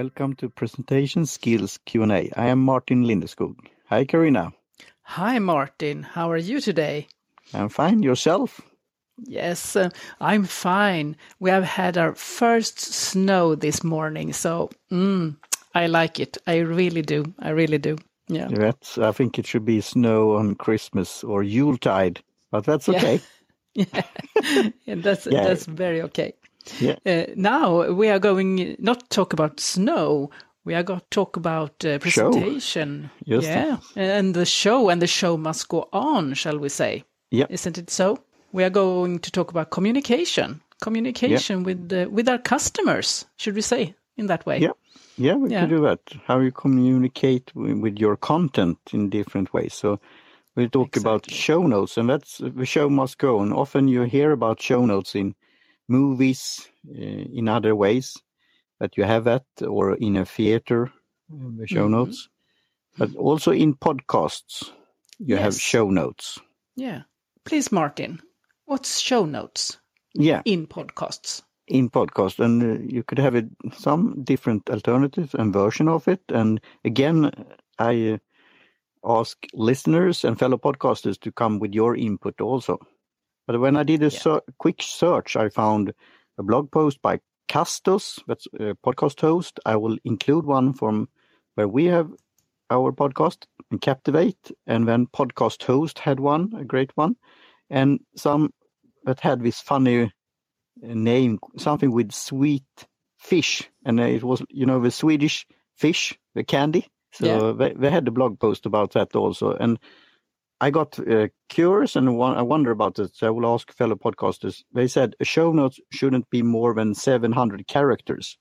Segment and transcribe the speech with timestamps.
[0.00, 2.30] welcome to Presentation Skills Q&A.
[2.34, 3.54] I am Martin Lindeskog.
[3.90, 4.50] Hi, Karina.
[5.02, 6.04] Hi, Martin.
[6.04, 7.06] How are you today?
[7.52, 8.02] I'm fine.
[8.02, 8.62] Yourself?
[9.26, 11.16] Yes, uh, I'm fine.
[11.38, 15.36] We have had our first snow this morning, so mm,
[15.74, 16.38] I like it.
[16.46, 17.34] I really do.
[17.38, 17.98] I really do.
[18.26, 18.48] Yeah.
[18.48, 23.20] That's, I think it should be snow on Christmas or Yuletide, but that's okay.
[23.72, 24.02] Yeah,
[24.84, 25.44] yeah that's yeah.
[25.44, 26.34] that's very okay.
[26.78, 26.96] Yeah.
[27.06, 30.30] Uh, now we are going not talk about snow.
[30.64, 33.10] We are going to talk about uh, presentation.
[33.26, 33.40] Show.
[33.40, 37.04] yeah, and the show and the show must go on, shall we say?
[37.30, 37.46] Yeah.
[37.48, 38.18] Isn't it so?
[38.52, 43.24] We are going to talk about communication, communication with uh, with our customers.
[43.36, 44.58] Should we say in that way?
[44.58, 44.72] Yeah.
[45.16, 45.60] Yeah, we yeah.
[45.60, 46.00] can do that.
[46.26, 49.74] How you communicate with your content in different ways.
[49.74, 50.00] So
[50.56, 51.10] we talk exactly.
[51.10, 53.52] about show notes, and that's the show must go on.
[53.52, 55.34] Often you hear about show notes in
[55.90, 58.16] movies, uh, in other ways
[58.78, 60.92] that you have that, or in a theater,
[61.28, 61.96] the show mm -hmm.
[61.96, 62.28] notes,
[62.98, 64.72] but also in podcasts
[65.18, 65.42] you yes.
[65.42, 66.40] have show notes.
[66.76, 67.02] Yeah,
[67.42, 68.20] please, Martin.
[68.64, 69.80] What's show notes?
[70.14, 75.52] Yeah, in podcasts in podcast and uh, you could have a, some different alternatives and
[75.52, 77.30] version of it and again
[77.78, 78.18] i uh,
[79.04, 82.78] ask listeners and fellow podcasters to come with your input also
[83.50, 84.18] but when i did a yeah.
[84.18, 85.92] ser quick search i found
[86.38, 91.08] a blog post by castos that's a podcast host i will include one from
[91.56, 92.10] where we have
[92.70, 97.16] our podcast and captivate and then podcast host had one a great one
[97.70, 98.52] and some
[99.04, 100.08] that had this funny uh,
[100.82, 102.86] name, something with sweet
[103.18, 106.86] fish, and it was you know the Swedish fish, the candy.
[107.12, 107.52] So yeah.
[107.52, 109.78] they, they had a blog post about that also, and
[110.60, 113.16] I got uh, curious and I wonder about it.
[113.16, 114.62] So I will ask fellow podcasters.
[114.74, 118.36] They said a show notes shouldn't be more than 700 characters,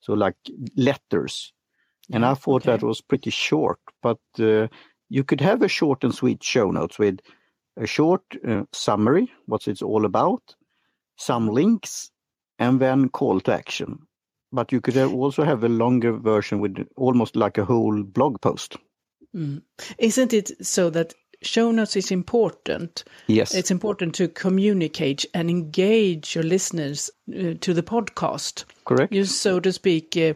[0.00, 0.36] so like
[0.76, 1.52] letters.
[2.12, 2.72] And I thought okay.
[2.72, 4.68] that was pretty short, but uh,
[5.08, 7.20] you could have a short and sweet show notes with
[7.76, 10.42] a short uh, summary, what it's all about,
[11.16, 12.10] some links,
[12.58, 14.00] and then call to action.
[14.52, 18.76] But you could also have a longer version with almost like a whole blog post.
[19.34, 19.62] Mm.
[19.98, 23.04] Isn't it so that show notes is important?
[23.26, 23.54] Yes.
[23.54, 28.64] It's important to communicate and engage your listeners uh, to the podcast.
[28.84, 29.12] Correct.
[29.12, 30.34] You, so to speak, uh,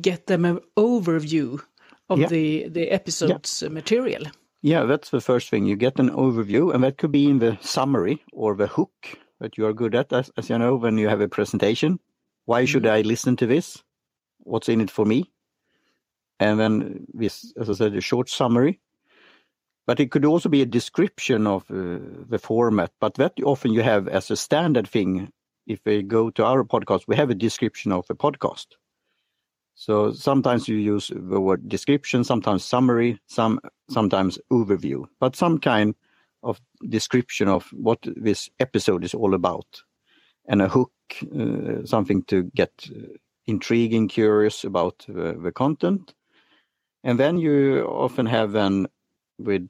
[0.00, 1.60] get them an overview
[2.08, 2.26] of yeah.
[2.28, 3.68] the, the episode's yeah.
[3.68, 4.24] material.
[4.62, 5.64] Yeah, that's the first thing.
[5.64, 9.56] You get an overview, and that could be in the summary or the hook that
[9.56, 11.98] you are good at, as, as you know, when you have a presentation.
[12.44, 12.90] Why should mm.
[12.90, 13.82] I listen to this?
[14.40, 15.30] What's in it for me?
[16.38, 18.80] And then this, as I said, a short summary.
[19.86, 21.98] But it could also be a description of uh,
[22.28, 22.92] the format.
[23.00, 25.32] But that often you have as a standard thing.
[25.66, 28.66] If we go to our podcast, we have a description of the podcast.
[29.74, 35.94] So sometimes you use the word description, sometimes summary, some sometimes overview, but some kind
[36.42, 39.82] of description of what this episode is all about,
[40.46, 40.92] and a hook,
[41.34, 43.16] uh, something to get uh,
[43.46, 46.14] intriguing, curious about uh, the content,
[47.02, 48.86] and then you often have then
[49.44, 49.68] with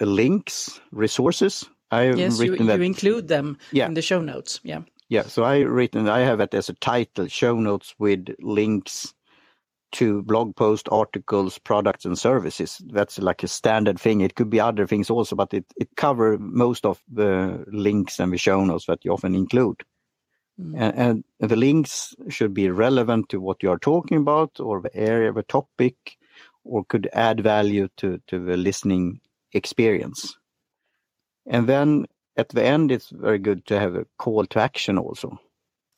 [0.00, 1.68] links, resources.
[1.90, 3.86] I've yes, written you, that, you include them yeah.
[3.86, 4.60] in the show notes.
[4.62, 4.82] Yeah.
[5.08, 9.12] Yeah, so I written I have it as a title, show notes with links
[9.92, 12.80] to blog post articles, products and services.
[12.86, 14.20] That's like a standard thing.
[14.20, 18.32] It could be other things also, but it, it cover most of the links and
[18.32, 19.82] the show notes that you often include.
[20.60, 20.74] Mm.
[20.76, 24.94] And, and, the links should be relevant to what you are talking about or the
[24.94, 25.96] area, of the topic,
[26.64, 29.20] or could add value to, to the listening
[29.52, 30.36] experience.
[31.46, 32.06] And then
[32.36, 35.38] at the end, it's very good to have a call to action also.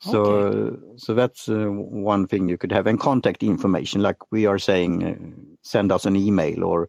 [0.00, 0.76] So, okay.
[0.96, 5.02] so that's uh, one thing you could have, and contact information, like we are saying,
[5.02, 5.16] uh,
[5.64, 6.88] send us an email or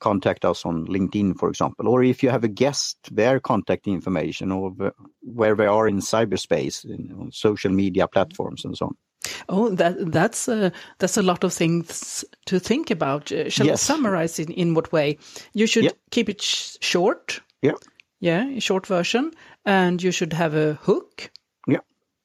[0.00, 4.52] contact us on LinkedIn, for example, or if you have a guest, their contact information,
[4.52, 8.96] or the, where they are in cyberspace, in, social media platforms, and so on.
[9.48, 13.32] Oh, that that's a that's a lot of things to think about.
[13.32, 13.82] Uh, shall yes.
[13.82, 15.18] I summarize it in what way?
[15.54, 17.40] You should keep it sh short.
[17.62, 17.72] Yeah.
[18.20, 19.32] Yeah, short version,
[19.64, 21.30] and you should have a hook
[21.66, 21.80] Yeah.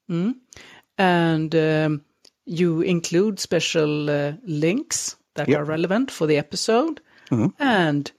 [0.10, 0.36] Mm.
[0.98, 2.02] And um,
[2.46, 5.60] you include special uh, links that yep.
[5.60, 7.02] are relevant for the episode.
[7.30, 7.48] Mm-hmm.
[7.60, 8.12] And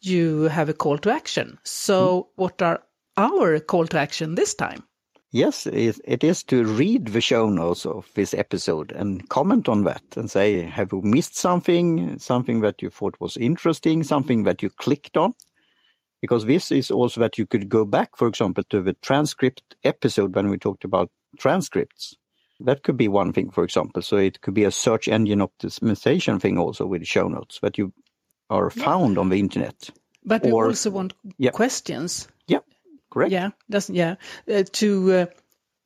[0.00, 1.58] you have a call to action.
[1.64, 2.26] So, mm.
[2.36, 2.82] what are
[3.16, 4.82] our call to action this time?
[5.32, 10.02] Yes, it is to read the show notes of this episode and comment on that
[10.16, 12.18] and say, have you missed something?
[12.18, 15.34] Something that you thought was interesting, something that you clicked on?
[16.20, 20.34] Because this is also that you could go back, for example, to the transcript episode
[20.34, 22.16] when we talked about transcripts
[22.60, 24.02] That could be one thing, for example.
[24.02, 27.92] So it could be a search engine optimization thing also with show notes that you
[28.50, 29.20] are found yeah.
[29.20, 29.90] on the internet.
[30.24, 31.50] But or, we also want yeah.
[31.50, 32.28] questions.
[33.10, 33.32] Correct.
[33.32, 34.16] Yeah, doesn't yeah
[34.52, 35.12] uh, to.
[35.12, 35.26] Uh,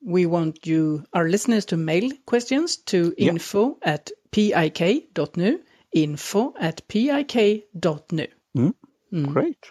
[0.06, 3.30] we want you, our listeners, to mail questions to yeah.
[3.30, 5.60] info at pik.nu,
[5.92, 8.26] info at pik.nu.
[8.56, 8.74] Mm.
[9.12, 9.32] Mm.
[9.32, 9.66] Great.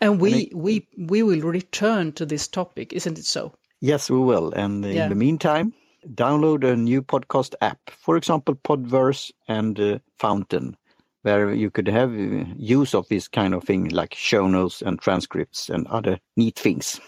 [0.00, 3.54] And we, and it, we, we will return to this topic, isn't it so?
[3.80, 4.52] Yes, we will.
[4.52, 5.08] And in yeah.
[5.08, 5.74] the meantime,
[6.06, 10.76] download a new podcast app, for example, Podverse and uh, Fountain,
[11.24, 15.00] where you could have uh, use of this kind of thing like show notes and
[15.00, 17.00] transcripts and other neat things.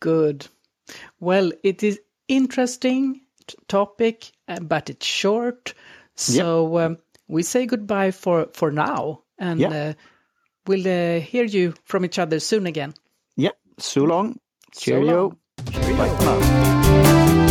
[0.00, 0.48] Good.
[1.20, 3.20] Well, it is interesting
[3.68, 5.74] topic, uh, but it's short.
[6.16, 6.86] So yep.
[6.86, 6.98] um,
[7.28, 9.22] we say goodbye for, for now.
[9.38, 9.94] And uh,
[10.66, 12.94] we'll uh, hear you from each other soon again.
[13.36, 13.50] Yeah.
[13.78, 14.38] So long.
[14.72, 15.06] Cheerio.
[15.06, 15.36] So long.
[15.70, 15.96] Cheerio.
[15.96, 17.46] Bye now.